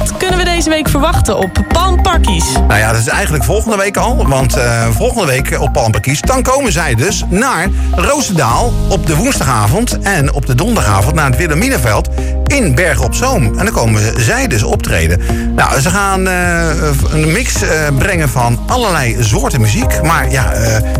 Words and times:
Wat 0.00 0.16
kunnen 0.16 0.38
we 0.38 0.44
deze 0.44 0.70
week 0.70 0.88
verwachten 0.88 1.38
op 1.38 1.64
Palmpakkies? 1.68 2.52
Nou 2.52 2.78
ja, 2.78 2.92
dat 2.92 3.00
is 3.00 3.06
eigenlijk 3.08 3.44
volgende 3.44 3.76
week 3.76 3.96
al. 3.96 4.26
Want 4.26 4.56
uh, 4.56 4.86
volgende 4.90 5.26
week 5.26 5.60
op 5.60 5.72
Palmpakkies, 5.72 6.20
dan 6.20 6.42
komen 6.42 6.72
zij 6.72 6.94
dus 6.94 7.24
naar 7.28 7.68
Roosendaal 7.94 8.72
op 8.88 9.06
de 9.06 9.16
woensdagavond. 9.16 9.98
En 9.98 10.32
op 10.32 10.46
de 10.46 10.54
donderdagavond 10.54 11.14
naar 11.14 11.26
het 11.26 11.36
Wilhelminaveld 11.36 12.08
in 12.46 12.74
Bergen 12.74 13.04
op 13.04 13.14
Zoom. 13.14 13.58
En 13.58 13.64
dan 13.64 13.74
komen 13.74 14.22
zij 14.22 14.46
dus 14.46 14.62
optreden. 14.62 15.20
Nou, 15.54 15.80
ze 15.80 15.90
gaan 15.90 16.26
uh, 16.26 16.68
een 17.12 17.32
mix 17.32 17.62
uh, 17.62 17.68
brengen 17.98 18.28
van 18.28 18.58
allerlei 18.66 19.16
soorten 19.20 19.60
muziek. 19.60 20.02
Maar 20.02 20.30
ja, 20.30 20.52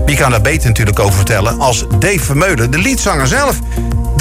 wie 0.06 0.16
kan 0.16 0.30
daar 0.30 0.40
beter 0.40 0.68
natuurlijk 0.68 0.98
over 0.98 1.14
vertellen 1.14 1.60
als 1.60 1.84
Dave 1.98 2.20
Vermeulen, 2.20 2.70
de 2.70 2.78
liedzanger 2.78 3.26
zelf. 3.26 3.58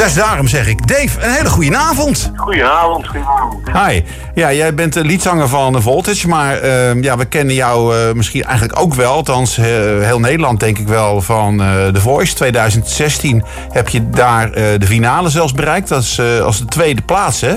Dus 0.04 0.13
daarom 0.13 0.47
zeg 0.47 0.68
ik, 0.68 0.88
Dave, 0.88 1.21
een 1.21 1.32
hele 1.32 1.50
goede 1.50 1.77
avond. 1.77 2.32
Goedenavond, 2.36 3.07
goedenavond. 3.07 3.70
Hi. 3.71 4.02
Ja, 4.36 4.54
jij 4.54 4.73
bent 4.73 4.93
de 4.93 5.04
liedzanger 5.04 5.47
van 5.47 5.82
Voltage, 5.82 6.27
maar 6.27 6.64
uh, 6.64 7.01
ja, 7.01 7.18
we 7.18 7.25
kennen 7.25 7.55
jou 7.55 7.96
uh, 7.96 8.14
misschien 8.14 8.43
eigenlijk 8.43 8.79
ook 8.79 8.93
wel. 8.93 9.14
Althans, 9.14 9.57
uh, 9.57 9.65
heel 10.00 10.19
Nederland 10.19 10.60
denk 10.60 10.77
ik 10.77 10.88
wel 10.88 11.21
van 11.21 11.57
The 11.93 12.01
Voice. 12.01 12.33
2016 12.36 13.43
heb 13.69 13.89
je 13.89 14.10
daar 14.10 14.51
de 14.51 14.86
finale 14.86 15.29
zelfs 15.29 15.54
bereikt. 15.54 15.88
Dat 15.88 16.02
is 16.02 16.21
als 16.41 16.60
de 16.60 16.66
tweede 16.66 17.02
plaats, 17.02 17.41
hè? 17.41 17.55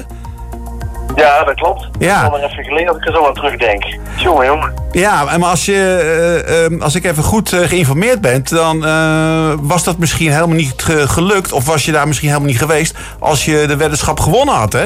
Ja, 1.15 1.45
dat 1.45 1.55
klopt. 1.55 1.89
Ja. 1.99 2.27
Ik 2.27 2.33
er 2.33 2.51
even 2.51 2.65
geleden 2.65 2.87
dat 2.87 2.97
ik 2.97 3.07
er 3.07 3.15
zo 3.15 3.27
aan 3.27 3.35
terugdenk. 3.35 3.85
Jongen, 4.17 4.47
jongen. 4.47 4.75
Ja, 4.93 5.25
maar 5.39 5.51
als, 5.51 5.65
je, 5.65 6.69
uh, 6.71 6.83
als 6.83 6.95
ik 6.95 7.05
even 7.05 7.23
goed 7.23 7.53
uh, 7.53 7.61
geïnformeerd 7.61 8.21
ben, 8.21 8.43
dan 8.45 8.85
uh, 8.85 9.53
was 9.61 9.85
dat 9.85 9.99
misschien 9.99 10.33
helemaal 10.33 10.57
niet 10.57 10.83
gelukt. 11.07 11.53
Of 11.53 11.67
was 11.67 11.85
je 11.85 11.93
daar 11.93 12.07
misschien 12.07 12.29
helemaal 12.29 12.51
niet 12.51 12.59
geweest 12.59 12.97
als 13.19 13.45
je 13.45 13.65
de 13.67 13.77
weddenschap 13.77 14.21
gewonnen 14.21 14.55
had, 14.55 14.73
hè? 14.73 14.85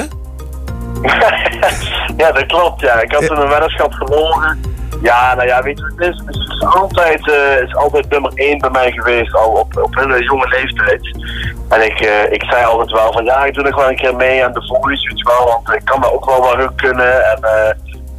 ja, 2.23 2.31
dat 2.31 2.45
klopt, 2.45 2.81
ja. 2.81 3.01
Ik 3.01 3.11
had 3.11 3.25
toen 3.25 3.41
een 3.41 3.49
weddenschap 3.49 3.93
gewonnen. 3.93 4.66
Ja, 5.01 5.35
nou 5.35 5.47
ja, 5.47 5.61
weet 5.61 5.77
je 5.77 5.83
wat 5.83 5.93
het 5.95 6.13
is? 6.13 6.21
Het 6.25 6.35
is 6.35 6.65
altijd, 6.75 7.27
uh, 7.27 7.61
is 7.61 7.75
altijd 7.75 8.09
nummer 8.09 8.31
1 8.35 8.57
bij 8.57 8.69
mij 8.69 8.91
geweest, 8.91 9.35
al 9.35 9.49
op, 9.49 9.77
op 9.77 9.97
een 9.97 10.23
jonge 10.23 10.47
leeftijd. 10.47 11.17
En 11.69 11.85
ik, 11.85 12.01
uh, 12.01 12.31
ik 12.31 12.43
zei 12.43 12.65
altijd 12.65 12.91
wel 12.91 13.11
van, 13.11 13.25
ja, 13.25 13.45
ik 13.45 13.53
doe 13.53 13.63
nog 13.63 13.75
wel 13.75 13.89
een 13.89 13.95
keer 13.95 14.15
mee 14.15 14.45
aan 14.45 14.53
de 14.53 14.65
Voice, 14.67 15.07
weet 15.07 15.19
je 15.19 15.25
wel, 15.25 15.45
want 15.45 15.77
ik 15.77 15.85
kan 15.85 16.01
daar 16.01 16.11
ook 16.11 16.25
wel 16.25 16.41
wat 16.41 16.75
kunnen. 16.75 17.25
En 17.25 17.39
uh, 17.41 17.49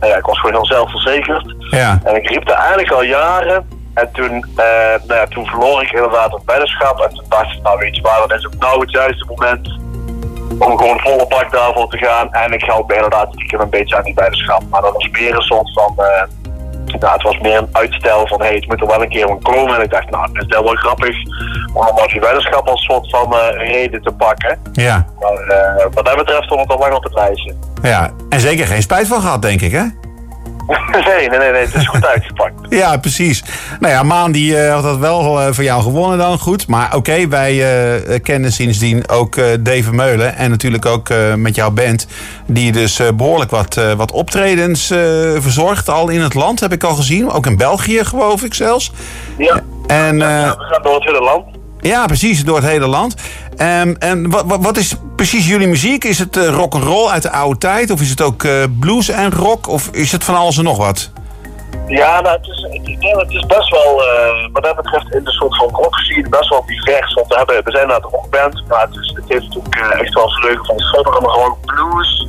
nou 0.01 0.13
ja, 0.13 0.17
ik 0.17 0.27
was 0.27 0.39
gewoon 0.39 0.55
heel 0.55 0.67
zelfverzekerd. 0.67 1.55
Ja. 1.71 2.01
En 2.05 2.17
ik 2.17 2.29
riep 2.29 2.49
er 2.49 2.55
eigenlijk 2.55 2.91
al 2.91 3.03
jaren. 3.03 3.69
En 3.95 4.09
toen, 4.13 4.45
nou 4.55 5.01
ja, 5.07 5.27
toen 5.27 5.47
verloor 5.47 5.83
ik 5.83 5.93
inderdaad 5.93 6.33
het 6.33 6.43
weddenschap. 6.45 7.01
En 7.01 7.15
toen 7.15 7.25
dacht 7.29 7.57
ik, 7.57 7.63
nou 7.63 7.79
weet 7.79 7.97
je 7.97 8.03
waar, 8.03 8.29
dat 8.29 8.39
is 8.39 8.47
ook 8.47 8.59
nou 8.59 8.81
het 8.81 8.91
juiste 8.91 9.25
moment 9.29 9.79
om 10.59 10.79
gewoon 10.79 11.01
volle 11.01 11.27
bak 11.27 11.53
daarvoor 11.53 11.89
te 11.89 11.99
gaan. 11.99 12.33
En 12.33 12.53
ik 12.53 12.65
help 12.65 12.89
me 12.89 12.95
inderdaad 12.95 13.33
stiekem 13.33 13.61
een 13.61 13.71
beetje 13.71 13.97
aan 13.97 14.03
die 14.03 14.15
weddenschap. 14.15 14.63
Maar 14.71 14.83
dat 14.83 14.93
was 14.93 15.09
meer 15.11 15.35
een 15.35 15.43
soort 15.43 15.73
van 15.73 15.95
nou, 16.93 17.13
het 17.13 17.23
was 17.23 17.39
meer 17.39 17.57
een 17.57 17.69
uitstel 17.73 18.27
van 18.27 18.41
hey, 18.43 18.55
het 18.55 18.67
moet 18.67 18.81
er 18.81 18.87
wel 18.87 19.03
een 19.03 19.09
keer 19.09 19.27
van 19.27 19.43
komen. 19.43 19.77
En 19.77 19.83
ik 19.83 19.91
dacht, 19.91 20.11
nou, 20.11 20.29
het 20.33 20.43
is 20.43 20.61
wel 20.61 20.75
grappig 20.75 21.17
om 21.75 21.83
allemaal 21.83 22.09
die 22.09 22.21
weddenschap 22.21 22.69
als 22.69 22.85
soort 22.85 23.11
van 23.11 23.35
uh, 23.35 23.69
reden 23.71 24.03
te 24.03 24.13
pakken. 24.13 24.59
Ja. 24.73 25.07
Maar 25.21 25.47
uh, 25.79 25.85
wat 25.93 26.05
dat 26.05 26.17
betreft 26.17 26.45
stond 26.45 26.61
het 26.61 26.71
al 26.71 26.79
lang 26.79 26.95
op 26.95 27.05
het 27.05 27.15
lijstje. 27.15 27.55
Ja, 27.83 28.11
en 28.29 28.41
zeker 28.41 28.67
geen 28.67 28.83
spijt 28.83 29.07
van 29.07 29.21
gehad, 29.21 29.43
denk 29.43 29.61
ik, 29.61 29.73
hè? 29.73 29.85
nee, 31.07 31.29
nee, 31.29 31.39
nee, 31.39 31.53
nee, 31.53 31.65
het 31.65 31.75
is 31.75 31.87
goed 31.87 32.07
uitgepakt. 32.07 32.55
ja, 32.69 32.97
precies. 32.97 33.45
Nou 33.81 33.93
ja, 33.93 34.03
Maan 34.03 34.33
die 34.33 34.53
uh, 34.53 34.73
had 34.73 34.83
dat 34.83 34.99
wel 34.99 35.41
uh, 35.41 35.47
voor 35.51 35.65
jou 35.65 35.83
gewonnen 35.83 36.19
dan, 36.19 36.39
goed. 36.39 36.67
Maar 36.67 36.87
oké, 36.87 36.97
okay, 36.97 37.29
wij 37.29 37.55
uh, 38.07 38.19
kennen 38.23 38.53
sindsdien 38.53 39.09
ook 39.09 39.37
Dave 39.61 39.95
Meulen. 39.95 40.37
En 40.37 40.51
natuurlijk 40.51 40.87
ook 40.87 41.09
met 41.37 41.55
jouw 41.55 41.71
band. 41.71 42.07
Die 42.47 42.73
dus 42.73 43.01
behoorlijk 43.15 43.51
wat, 43.51 43.81
wat 43.97 44.13
optredens 44.13 44.87
verzorgt 45.37 45.89
al 45.89 46.09
in 46.09 46.21
het 46.21 46.35
land, 46.35 46.61
heb 46.61 46.73
ik 46.73 46.85
al 46.85 46.95
gezien. 46.95 47.31
Ook 47.31 47.47
in 47.47 47.57
België, 47.57 48.05
geloof 48.05 48.43
ik 48.43 48.55
zelfs. 48.55 48.93
Ja, 49.39 49.61
en, 49.87 50.19
ja 50.19 50.57
we 50.59 50.65
gaan 50.65 50.83
door 50.83 50.95
het 50.95 51.05
hele 51.05 51.21
land. 51.21 51.58
Ja, 51.81 52.07
precies, 52.07 52.45
door 52.45 52.57
het 52.57 52.65
hele 52.65 52.87
land. 52.87 53.15
Um, 53.57 53.97
en 53.97 54.31
wat, 54.31 54.45
wat, 54.61 54.77
is 54.77 54.95
precies 55.17 55.49
jullie 55.49 55.69
muziek? 55.69 56.05
Is 56.05 56.19
het 56.19 56.37
uh, 56.37 56.49
rock 56.49 56.75
and 56.75 56.85
roll 56.85 57.09
uit 57.09 57.23
de 57.23 57.31
oude 57.31 57.59
tijd? 57.59 57.91
Of 57.91 58.01
is 58.01 58.11
het 58.11 58.21
ook 58.21 58.43
uh, 58.43 58.65
blues 58.81 59.09
en 59.09 59.33
rock? 59.33 59.69
Of 59.69 59.89
is 59.93 60.13
het 60.13 60.25
van 60.25 60.37
alles 60.37 60.59
en 60.59 60.65
nog 60.65 60.77
wat? 60.77 61.11
Ja, 61.87 62.21
nou, 62.21 62.37
het, 62.37 62.47
is, 62.47 62.67
het 63.01 63.31
is 63.31 63.47
best 63.47 63.71
wel, 63.71 64.03
uh, 64.03 64.49
wat 64.53 64.63
dat 64.63 64.77
betreft, 64.77 65.15
in 65.15 65.25
de 65.25 65.31
soort 65.31 65.57
van 65.57 65.69
rock 65.69 65.95
scene 65.99 66.29
best 66.29 66.49
wel 66.49 66.65
divers. 66.67 67.15
Want 67.15 67.29
we, 67.29 67.35
hebben, 67.37 67.65
we 67.65 67.71
zijn 67.71 67.89
naar 67.89 68.01
de 68.01 68.09
rockband, 68.11 68.65
maar 68.69 68.81
het, 68.81 68.97
is, 68.97 69.13
het 69.15 69.25
heeft 69.29 69.45
natuurlijk 69.45 70.01
echt 70.01 70.15
wel 70.15 70.31
vleugel 70.31 70.65
van 70.65 70.79
soul 70.79 71.21
maar 71.21 71.31
gewoon 71.31 71.57
blues. 71.65 72.29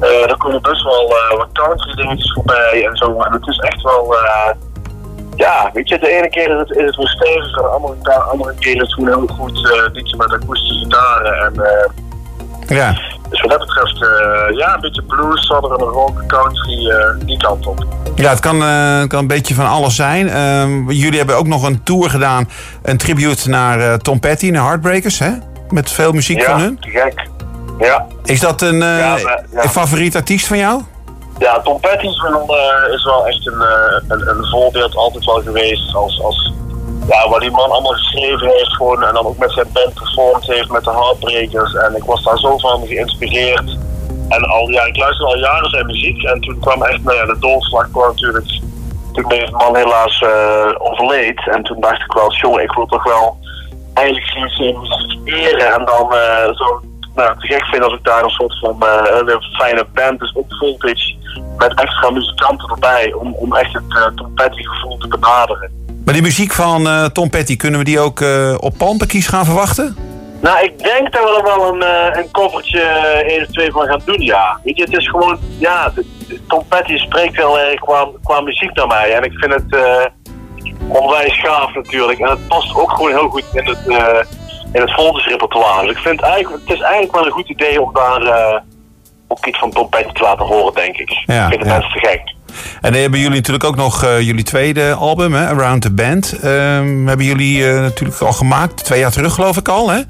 er 0.00 0.36
komen 0.36 0.62
best 0.62 0.82
wel 0.82 1.14
wat 1.36 1.48
country 1.52 1.94
dingetjes 1.94 2.32
voorbij 2.32 2.86
en 2.86 2.96
zo. 2.96 3.20
En 3.20 3.32
het 3.32 3.46
is 3.46 3.58
echt 3.58 3.82
wel 3.82 4.14
ja, 5.36 5.70
weet 5.72 5.88
je, 5.88 5.98
de 5.98 6.08
ene 6.08 6.28
keer 6.28 6.50
is 6.50 6.58
het, 6.58 6.70
is 6.70 6.96
het 6.96 7.08
steviger, 7.08 7.62
de 7.62 7.68
andere, 7.68 7.94
de 8.02 8.12
andere 8.12 8.54
keer 8.58 8.74
is 8.74 8.80
het 8.80 8.92
gewoon 8.92 9.08
heel 9.08 9.36
goed 9.36 9.58
uh, 9.58 9.82
liedje 9.92 10.16
met 10.16 10.32
akoestische 10.32 10.84
gitaren. 10.84 11.44
En, 11.44 11.52
uh, 11.56 12.76
ja. 12.78 12.92
Dus 13.30 13.40
wat 13.40 13.50
dat 13.50 13.58
betreft, 13.58 14.02
uh, 14.02 14.56
ja, 14.58 14.74
een 14.74 14.80
beetje 14.80 15.02
blues, 15.02 15.46
southern 15.46 15.80
rock, 15.80 16.26
country, 16.26 16.92
die 17.26 17.38
kant 17.38 17.66
op. 17.66 17.86
Ja, 18.14 18.30
het 18.30 18.40
kan, 18.40 18.58
kan 19.08 19.18
een 19.18 19.26
beetje 19.26 19.54
van 19.54 19.66
alles 19.66 19.94
zijn. 19.94 20.28
Ehm, 20.28 20.90
jullie 20.90 21.18
hebben 21.18 21.36
ook 21.36 21.46
nog 21.46 21.62
een 21.62 21.82
tour 21.82 22.10
gedaan, 22.10 22.48
een 22.82 22.96
tribute 22.96 23.48
naar 23.48 23.98
Tom 23.98 24.20
Petty, 24.20 24.50
naar 24.50 24.64
Heartbreakers, 24.64 25.18
hè? 25.18 25.30
Met 25.70 25.90
veel 25.90 26.12
muziek 26.12 26.40
ja, 26.40 26.50
van 26.50 26.60
hun. 26.60 26.78
gek. 26.80 27.28
Ja. 27.78 28.06
Is 28.24 28.40
dat 28.40 28.62
een, 28.62 28.78
ja, 28.78 29.18
een 29.52 29.68
favoriet 29.68 30.16
artiest 30.16 30.46
van 30.46 30.58
jou? 30.58 30.82
Ja, 31.38 31.60
Tom 31.60 31.80
Petty 31.80 32.06
is 32.06 32.20
wel, 32.20 32.46
uh, 32.50 32.94
is 32.94 33.04
wel 33.04 33.26
echt 33.26 33.46
een, 33.46 33.60
uh, 33.60 34.00
een, 34.08 34.28
een, 34.28 34.46
voorbeeld 34.46 34.96
altijd 34.96 35.24
wel 35.24 35.42
geweest. 35.42 35.94
Als, 35.94 36.22
als, 36.22 36.52
ja, 37.08 37.28
wat 37.28 37.40
die 37.40 37.50
man 37.50 37.70
allemaal 37.70 37.92
geschreven 37.92 38.48
heeft 38.48 38.76
gewoon, 38.76 39.02
en 39.02 39.14
dan 39.14 39.26
ook 39.26 39.38
met 39.38 39.52
zijn 39.52 39.72
band 39.72 39.94
performed 39.94 40.46
heeft 40.46 40.70
met 40.70 40.84
de 40.84 40.90
Heartbreakers. 40.90 41.74
En 41.74 41.96
ik 41.96 42.04
was 42.04 42.22
daar 42.22 42.38
zo 42.38 42.58
van 42.58 42.86
geïnspireerd. 42.86 43.76
En 44.28 44.44
al, 44.44 44.68
ja, 44.68 44.84
ik 44.84 44.96
luisterde 44.96 45.32
al 45.32 45.38
jaren 45.38 45.70
zijn 45.70 45.86
muziek. 45.86 46.22
En 46.22 46.40
toen 46.40 46.58
kwam 46.60 46.82
echt, 46.82 47.02
nou 47.02 47.16
ja, 47.16 47.24
de 47.24 47.38
doorslag 47.38 47.90
kwam 47.90 48.08
natuurlijk. 48.08 48.60
Toen 49.12 49.28
deze 49.28 49.52
man 49.52 49.76
helaas 49.76 50.20
uh, 50.20 50.72
overleed. 50.78 51.48
En 51.48 51.62
toen 51.62 51.80
dacht 51.80 52.00
ik 52.00 52.12
wel, 52.12 52.32
jongen, 52.32 52.62
ik 52.62 52.72
wil 52.72 52.86
toch 52.86 53.04
wel 53.04 53.36
eigenlijk 53.94 54.26
zijn 54.26 54.78
muziek 54.80 55.18
eren. 55.24 55.74
En 55.74 55.84
dan 55.84 56.12
zo 56.54 56.80
nou, 57.14 57.38
te 57.38 57.46
gek 57.46 57.64
vind 57.64 57.82
als 57.82 57.94
ik 57.94 58.04
daar 58.04 58.24
een 58.24 58.30
soort 58.30 58.58
van 58.58 58.82
een 58.82 59.42
fijne 59.42 59.86
band, 59.94 60.20
dus 60.20 60.34
ook 60.36 60.44
voltage 60.48 61.15
met 61.56 61.80
extra 61.80 62.10
muzikanten 62.10 62.68
erbij 62.68 63.12
om, 63.12 63.34
om 63.34 63.54
echt 63.54 63.72
het 63.72 63.82
uh, 63.88 64.06
Tom 64.14 64.34
Petty 64.34 64.62
gevoel 64.62 64.98
te 64.98 65.08
benaderen. 65.08 65.70
Maar 66.04 66.14
die 66.14 66.22
muziek 66.22 66.52
van 66.52 66.86
uh, 66.86 67.04
Tom 67.04 67.30
Petty, 67.30 67.56
kunnen 67.56 67.78
we 67.78 67.84
die 67.84 68.00
ook 68.00 68.20
uh, 68.20 68.54
op 68.60 68.78
Palmpekies 68.78 69.26
gaan 69.26 69.44
verwachten? 69.44 69.96
Nou, 70.40 70.64
ik 70.64 70.78
denk 70.78 71.12
dat 71.12 71.22
we 71.22 71.36
er 71.36 71.56
wel 71.56 71.74
een, 71.74 72.18
een 72.18 72.30
koffertje 72.30 72.80
1 72.80 73.42
of 73.42 73.52
2 73.52 73.70
van 73.70 73.86
gaan 73.86 74.02
doen, 74.04 74.20
ja. 74.20 74.60
Weet 74.64 74.76
je, 74.76 74.82
het 74.82 74.96
is 74.96 75.08
gewoon, 75.08 75.38
ja, 75.58 75.88
de, 75.94 76.06
de 76.28 76.40
Tom 76.46 76.64
Petty 76.68 76.96
spreekt 76.96 77.36
heel 77.36 77.58
erg 77.58 77.80
qua, 77.80 78.08
qua 78.22 78.40
muziek 78.40 78.74
naar 78.74 78.86
mij. 78.86 79.14
En 79.14 79.24
ik 79.24 79.32
vind 79.32 79.52
het 79.52 79.78
onwijs 80.88 81.40
gaaf 81.40 81.74
natuurlijk. 81.74 82.18
En 82.18 82.30
het 82.30 82.48
past 82.48 82.76
ook 82.76 82.90
gewoon 82.90 83.10
heel 83.10 83.28
goed 83.28 83.44
in 83.52 83.66
het, 83.66 83.78
in 84.72 84.80
het 84.80 85.24
repertoire. 85.24 85.86
Dus 85.86 85.96
ik 85.96 86.02
vind 86.02 86.20
eigenlijk, 86.20 86.62
het 86.66 86.76
is 86.76 86.82
eigenlijk 86.82 87.14
wel 87.14 87.26
een 87.26 87.32
goed 87.32 87.48
idee 87.48 87.82
om 87.82 87.90
daar 87.92 88.62
ook 89.28 89.46
iets 89.46 89.58
van 89.58 89.70
Tom 89.70 89.88
Petty 89.88 90.12
te 90.12 90.22
laten 90.22 90.46
horen, 90.46 90.74
denk 90.74 90.96
ik. 90.96 91.10
Ja, 91.26 91.44
ik 91.44 91.50
vind 91.50 91.62
de 91.62 91.68
mensen 91.68 91.92
te 91.92 91.98
gek. 91.98 92.34
En 92.80 92.92
dan 92.92 93.00
hebben 93.00 93.20
jullie 93.20 93.36
natuurlijk 93.36 93.64
ook 93.64 93.76
nog 93.76 94.04
uh, 94.04 94.20
jullie 94.20 94.44
tweede 94.44 94.94
album, 94.94 95.34
hè, 95.34 95.46
Around 95.46 95.82
the 95.82 95.92
Band. 95.92 96.44
Um, 96.44 97.08
hebben 97.08 97.26
jullie 97.26 97.58
uh, 97.58 97.80
natuurlijk 97.80 98.20
al 98.20 98.32
gemaakt, 98.32 98.84
twee 98.84 99.00
jaar 99.00 99.10
terug 99.10 99.34
geloof 99.34 99.56
ik 99.56 99.68
al, 99.68 99.90
hè? 99.90 100.00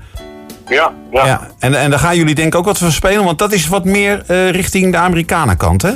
Ja, 0.67 0.93
ja. 1.11 1.27
ja. 1.27 1.49
En, 1.59 1.75
en 1.75 1.91
daar 1.91 1.99
gaan 1.99 2.17
jullie 2.17 2.35
denk 2.35 2.49
ik 2.49 2.55
ook 2.55 2.65
wat 2.65 2.79
van 2.79 2.91
spelen, 2.91 3.25
want 3.25 3.39
dat 3.39 3.53
is 3.53 3.69
wat 3.69 3.85
meer 3.85 4.25
uh, 4.31 4.51
richting 4.51 4.93
de 4.93 4.99
Amerikanenkant, 4.99 5.83
hè? 5.83 5.93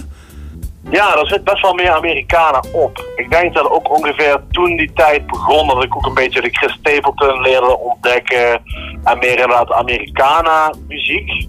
Ja, 0.90 1.14
daar 1.14 1.26
zit 1.26 1.44
best 1.44 1.62
wel 1.62 1.74
meer 1.74 1.90
Amerikanen 1.90 2.74
op. 2.74 3.04
Ik 3.16 3.30
denk 3.30 3.54
dat 3.54 3.70
ook 3.70 3.96
ongeveer 3.96 4.40
toen 4.50 4.76
die 4.76 4.90
tijd 4.94 5.26
begon, 5.26 5.66
dat 5.66 5.84
ik 5.84 5.96
ook 5.96 6.06
een 6.06 6.14
beetje 6.14 6.40
de 6.40 6.48
Chris 6.52 6.72
Stapleton 6.72 7.40
leerde 7.40 7.78
ontdekken. 7.78 8.60
En 9.04 9.18
meer 9.18 9.30
inderdaad 9.30 9.72
Americana 9.72 10.72
muziek. 10.88 11.48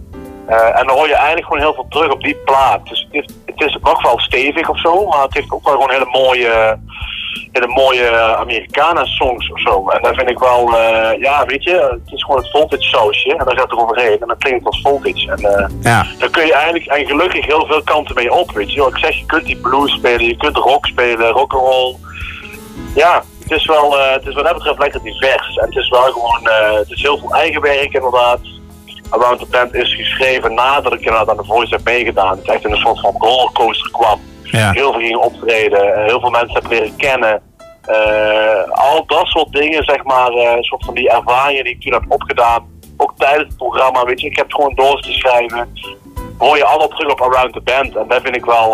Uh, 0.50 0.80
en 0.80 0.88
dan 0.88 0.98
hoor 0.98 1.08
je 1.08 1.16
eigenlijk 1.16 1.46
gewoon 1.46 1.62
heel 1.62 1.74
veel 1.74 1.86
terug 1.90 2.12
op 2.12 2.22
die 2.22 2.36
plaat. 2.36 2.88
Dus 2.90 3.08
het 3.12 3.24
is, 3.24 3.36
het 3.46 3.62
is 3.62 3.78
nog 3.82 4.02
wel 4.02 4.20
stevig 4.20 4.70
of 4.70 4.80
zo, 4.80 5.06
maar 5.06 5.22
het 5.22 5.34
heeft 5.34 5.52
ook 5.52 5.64
wel 5.64 5.74
gewoon 5.74 5.92
hele 5.92 6.10
mooie, 6.12 6.80
hele 7.52 7.68
mooie 7.68 8.12
Americana 8.36 9.06
songs 9.06 9.52
of 9.52 9.60
zo. 9.62 9.90
En 9.90 10.02
dat 10.02 10.16
vind 10.16 10.30
ik 10.30 10.40
wel, 10.40 10.70
uh, 10.70 11.10
ja, 11.20 11.46
weet 11.46 11.64
je, 11.64 12.00
het 12.04 12.14
is 12.14 12.24
gewoon 12.24 12.42
het 12.42 12.52
voltage 12.52 12.82
sausje 12.82 13.36
en 13.36 13.46
daar 13.46 13.58
gaat 13.58 13.72
er 13.72 13.80
overheen 13.80 14.20
en 14.20 14.28
dan 14.28 14.38
klinkt 14.38 14.66
als 14.66 14.82
voltage. 14.82 15.32
En 15.32 15.42
uh, 15.42 15.68
ja. 15.82 16.06
dan 16.18 16.30
kun 16.30 16.46
je 16.46 16.54
eigenlijk, 16.54 16.86
en 16.86 17.06
gelukkig 17.06 17.46
heel 17.46 17.66
veel 17.66 17.84
kanten 17.84 18.16
mee 18.16 18.34
op, 18.34 18.52
weet 18.52 18.74
je. 18.74 18.82
Ik 18.82 18.98
zeg, 18.98 19.18
je 19.18 19.26
kunt 19.26 19.46
die 19.46 19.58
blues 19.58 19.92
spelen, 19.92 20.26
je 20.26 20.38
kunt 20.38 20.58
rock 20.58 20.86
spelen, 20.86 21.30
rock'n'roll. 21.30 21.96
Ja, 22.96 23.24
het 23.44 23.52
is 23.52 23.66
wel, 23.66 24.00
het 24.00 24.28
is 24.28 24.36
wat 24.36 24.46
dat 24.46 24.54
betreft 24.54 24.80
lekker 24.80 25.04
divers. 25.04 25.58
En 25.58 25.66
het 25.66 25.76
is 25.76 25.90
wel 25.90 26.12
gewoon, 26.12 26.50
het 26.78 26.92
is 26.92 27.02
heel 27.02 27.18
veel 27.18 27.34
eigen 27.34 27.62
werk 27.62 27.94
inderdaad. 27.94 28.40
Around 29.12 29.40
the 29.40 29.46
Band 29.46 29.74
is 29.74 29.96
geschreven 29.96 30.54
nadat 30.54 30.94
ik 30.94 31.00
inderdaad 31.00 31.30
aan 31.30 31.38
de 31.38 31.44
Voice 31.44 31.76
heb 31.76 31.84
meegedaan. 31.84 32.38
Het 32.38 32.48
echt 32.48 32.66
in 32.66 32.72
een 32.72 32.78
soort 32.78 33.00
van 33.00 33.16
rollercoaster 33.18 33.92
kwam. 33.92 34.20
Ja. 34.44 34.72
Heel 34.72 34.92
veel 34.92 35.02
ging 35.02 35.16
optreden, 35.16 35.94
eh, 35.94 36.06
heel 36.06 36.20
veel 36.20 36.30
mensen 36.30 36.54
heb 36.54 36.72
leren 36.72 36.96
kennen. 36.96 37.42
Eh, 37.86 38.72
al 38.72 39.06
dat 39.06 39.28
soort 39.28 39.52
dingen, 39.52 39.84
zeg 39.84 40.04
maar, 40.04 40.32
een 40.32 40.64
soort 40.64 40.86
van 40.86 40.94
die 40.94 41.10
ervaringen 41.10 41.64
die 41.64 41.74
ik 41.74 41.82
toen 41.82 41.94
heb 41.94 42.04
opgedaan. 42.08 42.70
Ook 42.98 43.14
tijdens 43.18 43.48
het 43.48 43.58
programma, 43.58 44.06
weet 44.06 44.22
je, 44.22 44.28
ik 44.28 44.36
heb 44.36 44.46
het 44.46 44.56
gewoon 44.56 44.76
door 44.76 45.02
te 45.02 45.12
schrijven. 45.12 45.74
Hoor 46.38 46.58
je 46.58 46.66
allemaal 46.66 46.88
terug 46.88 47.12
op 47.12 47.22
Around 47.22 47.54
the 47.54 47.62
Band. 47.62 47.96
En 47.96 48.08
dat 48.08 48.22
vind 48.22 48.36
ik 48.36 48.46
wel, 48.46 48.72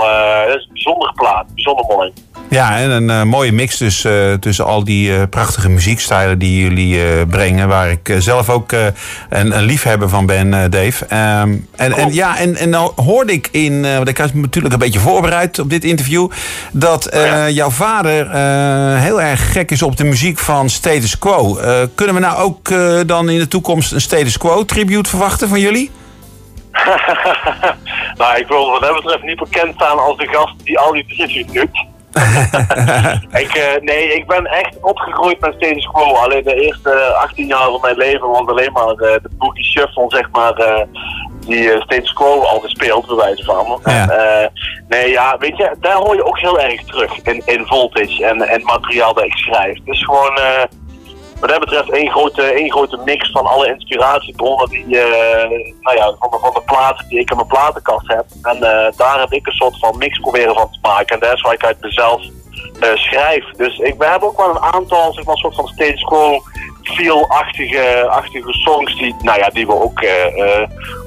dat 0.48 0.56
is 0.56 0.64
een 0.64 0.74
bijzondere 0.74 1.14
plaat, 1.14 1.54
bijzonder 1.54 1.86
mooi. 1.86 2.14
Ja, 2.50 2.78
en 2.78 2.92
een 2.92 3.10
eh, 3.10 3.24
mooie 3.24 3.52
mix 3.52 3.78
dus, 3.78 4.04
eh, 4.04 4.34
tussen 4.34 4.66
al 4.66 4.84
die 4.84 5.16
eh, 5.16 5.22
prachtige 5.30 5.70
muziekstijlen 5.70 6.40
die 6.40 6.62
jullie 6.62 7.26
brengen. 7.26 7.68
Waar 7.68 7.90
ik 7.90 8.16
zelf 8.18 8.50
ook 8.50 8.72
een, 8.72 9.58
een 9.58 9.64
liefhebber 9.64 10.10
van 10.10 10.26
ben, 10.26 10.72
Dave. 10.72 11.06
Ehm, 11.06 11.56
en, 11.76 11.94
en, 11.94 12.14
ja, 12.14 12.38
en, 12.38 12.56
en 12.56 12.70
nou 12.70 12.92
hoorde 12.96 13.34
ik 13.34 13.50
in, 13.52 13.82
want 13.82 14.08
ik 14.08 14.18
had 14.18 14.34
me 14.34 14.42
natuurlijk 14.42 14.74
een 14.74 14.80
beetje 14.80 15.00
voorbereid 15.00 15.60
op 15.60 15.70
dit 15.70 15.84
interview. 15.84 16.30
Dat 16.72 17.08
Ja. 17.12 17.50
jouw 17.50 17.70
vader 17.70 18.32
heel 19.00 19.22
erg 19.22 19.52
gek 19.52 19.72
is 19.72 19.82
op 19.82 19.98
de 19.98 20.04
muziek 20.04 20.40
van 20.40 20.70
Status 20.70 21.20
Quo. 21.20 21.60
Kunnen 21.96 22.16
we 22.16 22.22
nou 22.22 22.38
ook 22.38 22.70
dan 23.08 23.30
in 23.30 23.40
de 23.40 23.48
toekomst 23.48 23.92
een 23.92 24.02
Status 24.02 24.38
Quo 24.38 24.66
tribute 24.66 25.10
verwachten 25.10 25.50
van 25.50 25.60
jullie? 25.60 25.92
nou, 28.18 28.38
ik 28.38 28.48
wil 28.48 28.72
wat 28.72 28.82
dat 28.82 28.96
betreft 28.96 29.24
niet 29.24 29.40
bekend 29.40 29.76
staan 29.76 30.00
als 30.00 30.18
de 30.18 30.28
gast 30.28 30.54
die 30.64 30.80
al 30.80 30.92
die 30.92 31.06
posities 31.08 31.46
doet. 31.46 31.96
ik, 33.44 33.54
eh, 33.54 33.82
nee, 33.82 34.14
ik 34.14 34.28
ben 34.28 34.46
echt 34.46 34.78
opgegroeid 34.82 35.40
met 35.40 35.54
status 35.58 35.86
quo. 35.86 36.02
Alleen 36.02 36.44
de 36.44 36.56
eerste 36.56 36.92
18 37.14 37.48
jaar 37.48 37.70
van 37.70 37.82
mijn 37.82 37.98
leven 37.98 38.28
was 38.28 38.48
alleen 38.48 38.72
maar 38.72 38.88
eh, 38.88 39.22
de 39.22 39.30
boogie 39.38 39.64
shuffle, 39.64 40.06
zeg 40.08 40.32
maar, 40.32 40.54
eh, 40.54 40.86
die 41.40 41.70
status 41.70 42.14
quo 42.14 42.40
al 42.40 42.60
gespeeld, 42.60 43.08
bij 43.08 43.16
wijze 43.16 43.44
van. 43.44 43.80
Ja. 43.84 44.50
Nee, 44.88 45.10
ja, 45.10 45.38
weet 45.38 45.58
je, 45.58 45.76
daar 45.80 45.96
hoor 45.96 46.16
je 46.16 46.26
ook 46.26 46.40
heel 46.40 46.60
erg 46.60 46.84
terug 46.84 47.18
in, 47.24 47.42
in 47.46 47.66
voltage 47.66 48.26
en, 48.26 48.42
en 48.42 48.64
materiaal 48.64 49.14
dat 49.14 49.24
ik 49.24 49.38
schrijf. 49.38 49.78
Het 49.78 49.88
is 49.96 50.04
gewoon... 50.04 50.40
wat 51.40 51.50
dat 51.50 51.60
betreft 51.60 51.92
één 51.92 52.12
grote, 52.12 52.42
één 52.42 52.72
grote 52.72 53.02
mix 53.06 53.32
van 53.32 53.46
alle 53.46 53.68
inspiratiebronnen 53.68 54.70
die, 54.70 55.00
eh, 55.00 55.50
nou 55.82 55.98
ja, 55.98 56.16
van, 56.20 56.30
de, 56.32 56.38
van 56.42 56.54
de 56.54 56.62
platen 56.66 57.08
die 57.10 57.20
ik 57.20 57.30
in 57.30 57.36
mijn 57.36 57.48
platenkast 57.48 58.08
heb. 58.08 58.26
En 58.42 58.56
eh, 58.56 58.98
daar 58.98 59.20
heb 59.20 59.32
ik 59.32 59.48
een 59.48 59.54
soort 59.54 59.80
van 59.80 59.98
mix 59.98 60.20
proberen 60.20 60.54
van 60.54 60.70
te 60.72 60.80
maken. 60.82 61.16
En 61.16 61.20
dat 61.20 61.34
is 61.34 61.42
waar 61.42 61.54
ik 61.54 61.66
uit 61.66 61.82
mezelf 61.82 62.22
eh, 62.80 62.96
schrijf. 62.96 63.46
Dus 63.58 63.78
ik, 63.78 63.96
we 63.98 64.06
hebben 64.06 64.30
ook 64.30 64.38
wel 64.38 64.50
een 64.50 64.74
aantal, 64.74 65.14
zeg 65.14 65.26
maar, 65.26 65.38
soort 65.38 65.56
van 65.56 65.68
status 65.68 66.04
quo 66.04 66.42
feel-achtige 66.84 68.08
achtige 68.10 68.54
songs 68.54 68.98
die, 68.98 69.16
nou 69.22 69.40
ja, 69.40 69.50
die 69.50 69.66
we 69.66 69.74
ook 69.74 70.06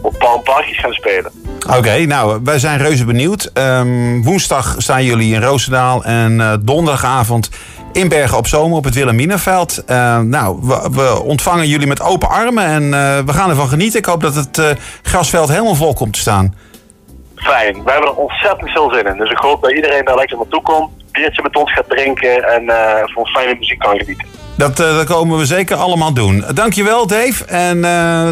op 0.02 0.18
Palm 0.18 0.42
Parkies 0.42 0.78
gaan 0.78 0.92
spelen. 0.92 1.32
Oké, 1.76 2.06
nou, 2.06 2.40
wij 2.44 2.58
zijn 2.58 2.78
reuze 2.78 3.04
benieuwd. 3.04 3.50
Ehm, 3.54 4.22
woensdag 4.22 4.74
staan 4.78 5.04
jullie 5.04 5.34
in 5.34 5.42
Roosendaal 5.42 6.04
en 6.04 6.60
donderdagavond 6.64 7.50
in 7.92 8.08
Bergen 8.08 8.38
op 8.38 8.46
Zoom 8.46 8.72
op 8.72 8.84
het 8.84 8.94
Wilhelminaveld. 8.94 9.84
Eh, 9.84 10.18
nou, 10.18 10.58
we, 10.62 10.88
we 10.92 11.22
ontvangen 11.22 11.68
jullie 11.68 11.86
met 11.86 12.02
open 12.02 12.28
armen 12.28 12.64
en 12.64 12.82
eh, 12.82 13.18
we 13.26 13.32
gaan 13.32 13.50
ervan 13.50 13.68
genieten. 13.68 13.98
Ik 13.98 14.04
hoop 14.04 14.20
dat 14.20 14.34
het 14.34 14.58
eh, 14.58 14.70
grasveld 15.02 15.48
helemaal 15.48 15.74
vol 15.74 15.94
komt 15.94 16.12
te 16.12 16.18
staan. 16.18 16.54
Fijn, 17.36 17.84
we 17.84 17.90
hebben 17.90 18.10
er 18.10 18.16
ontzettend 18.16 18.70
veel 18.70 18.90
zin 18.92 19.06
in. 19.06 19.16
Dus 19.16 19.30
ik 19.30 19.38
hoop 19.38 19.62
dat 19.62 19.72
iedereen 19.72 20.04
daar 20.04 20.16
lekker 20.16 20.36
naartoe 20.36 20.62
komt, 20.62 20.90
biertje 21.12 21.42
met 21.42 21.56
ons 21.56 21.72
gaat 21.72 21.88
drinken 21.88 22.44
en 22.44 22.64
van 23.14 23.26
fijne 23.26 23.56
muziek 23.58 23.78
kan 23.78 23.98
genieten. 23.98 24.26
Dat, 24.56 24.76
dat 24.76 25.04
komen 25.04 25.38
we 25.38 25.46
zeker 25.46 25.76
allemaal 25.76 26.12
doen. 26.12 26.44
Dankjewel 26.54 27.06
Dave 27.06 27.44
en 27.44 27.80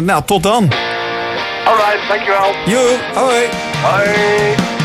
nou, 0.05 0.23
tot 0.25 0.43
dan. 0.43 0.71
Alright, 1.65 2.07
dankjewel. 2.07 2.51
Joe, 2.65 2.97
hoi. 3.13 3.45
Hoi. 3.81 4.78